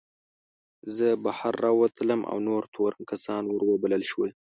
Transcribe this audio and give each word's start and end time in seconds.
زه 0.95 1.07
بهر 1.23 1.53
راووتلم 1.63 2.21
او 2.31 2.37
نور 2.47 2.63
تورن 2.73 3.01
کسان 3.11 3.43
ور 3.51 3.61
وبلل 3.69 4.03
شول. 4.11 4.29